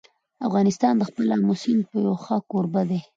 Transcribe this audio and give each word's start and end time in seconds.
افغانستان 0.47 0.93
د 0.97 1.01
خپل 1.09 1.25
آمو 1.35 1.53
سیند 1.61 1.81
یو 2.05 2.13
ښه 2.23 2.37
کوربه 2.51 2.81
دی. 2.89 2.99